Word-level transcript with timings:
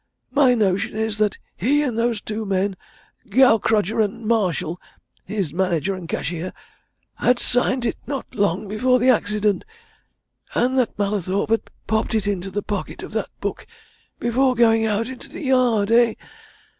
My 0.31 0.55
notion 0.55 0.95
is 0.95 1.19
that 1.19 1.37
he 1.55 1.83
and 1.83 1.95
those 1.95 2.21
two 2.23 2.43
men 2.43 2.75
Gaukrodger 3.29 4.03
and 4.03 4.25
Marshall, 4.25 4.81
his 5.25 5.53
manager 5.53 5.93
and 5.93 6.09
cashier 6.09 6.53
had 7.17 7.37
signed 7.37 7.85
it 7.85 7.97
not 8.07 8.33
long 8.33 8.67
before 8.67 8.97
the 8.97 9.11
accident, 9.11 9.63
and 10.55 10.75
that 10.79 10.97
Mallathorpe 10.97 11.51
had 11.51 11.69
popped 11.85 12.15
it 12.15 12.25
into 12.25 12.49
the 12.49 12.63
pocket 12.63 13.03
of 13.03 13.11
that 13.11 13.29
book 13.41 13.67
before 14.19 14.55
going 14.55 14.87
out 14.87 15.07
into 15.07 15.29
the 15.29 15.41
yard. 15.43 15.91
Eh? 15.91 16.15